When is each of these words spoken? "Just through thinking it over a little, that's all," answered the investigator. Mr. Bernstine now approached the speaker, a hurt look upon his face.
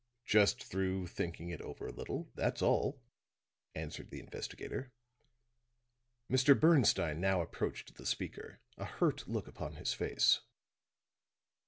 "Just 0.25 0.63
through 0.63 1.05
thinking 1.05 1.51
it 1.51 1.61
over 1.61 1.85
a 1.85 1.91
little, 1.91 2.31
that's 2.33 2.63
all," 2.63 3.03
answered 3.75 4.09
the 4.09 4.19
investigator. 4.19 4.91
Mr. 6.27 6.59
Bernstine 6.59 7.21
now 7.21 7.39
approached 7.39 7.93
the 7.97 8.05
speaker, 8.07 8.61
a 8.79 8.85
hurt 8.85 9.27
look 9.27 9.47
upon 9.47 9.73
his 9.75 9.93
face. 9.93 10.41